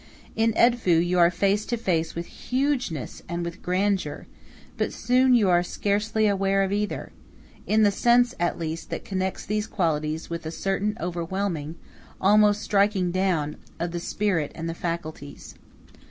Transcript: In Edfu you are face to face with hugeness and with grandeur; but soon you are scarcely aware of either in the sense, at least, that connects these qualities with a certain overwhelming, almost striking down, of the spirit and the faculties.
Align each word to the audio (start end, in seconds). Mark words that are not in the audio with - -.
In 0.35 0.53
Edfu 0.57 0.97
you 1.05 1.19
are 1.19 1.29
face 1.29 1.63
to 1.67 1.77
face 1.77 2.15
with 2.15 2.25
hugeness 2.49 3.21
and 3.29 3.45
with 3.45 3.61
grandeur; 3.61 4.25
but 4.75 4.91
soon 4.91 5.35
you 5.35 5.47
are 5.47 5.61
scarcely 5.61 6.25
aware 6.25 6.63
of 6.63 6.71
either 6.71 7.11
in 7.67 7.83
the 7.83 7.91
sense, 7.91 8.33
at 8.39 8.57
least, 8.57 8.89
that 8.89 9.05
connects 9.05 9.45
these 9.45 9.67
qualities 9.67 10.27
with 10.27 10.43
a 10.47 10.49
certain 10.49 10.97
overwhelming, 10.99 11.75
almost 12.19 12.63
striking 12.63 13.11
down, 13.11 13.57
of 13.79 13.91
the 13.91 13.99
spirit 13.99 14.51
and 14.55 14.67
the 14.67 14.73
faculties. 14.73 15.53